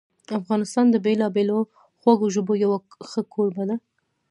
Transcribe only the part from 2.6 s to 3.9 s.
یو ښه کوربه ده.